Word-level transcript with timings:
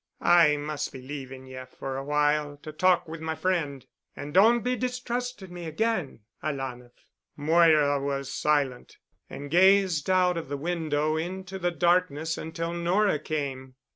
I 0.23 0.57
must 0.57 0.91
be 0.91 0.99
leaving 0.99 1.45
ye 1.45 1.63
for 1.63 1.95
a 1.95 2.03
while 2.03 2.57
to 2.63 2.71
talk 2.71 3.07
with 3.07 3.21
my 3.21 3.35
friend. 3.35 3.85
And 4.15 4.33
don't 4.33 4.61
be 4.61 4.75
distrusting 4.75 5.53
me 5.53 5.65
again, 5.67 6.21
alanah." 6.41 6.89
Moira 7.37 8.01
was 8.01 8.33
silent 8.33 8.97
and 9.29 9.51
gazed 9.51 10.09
out 10.09 10.37
of 10.37 10.49
the 10.49 10.57
window 10.57 11.17
into 11.17 11.59
the 11.59 11.69
darkness 11.69 12.35
until 12.35 12.73
Nora 12.73 13.19
came. 13.19 13.75